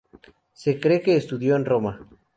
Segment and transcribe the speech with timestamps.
[0.53, 2.07] Se cree que estudió en Roma.